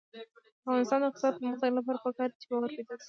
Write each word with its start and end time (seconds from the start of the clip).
د 0.13 0.15
افغانستان 0.61 0.99
د 1.01 1.05
اقتصادي 1.07 1.37
پرمختګ 1.41 1.71
لپاره 1.77 2.01
پکار 2.05 2.29
ده 2.31 2.37
چې 2.41 2.45
باور 2.49 2.69
پیدا 2.77 2.93
شي. 2.97 2.99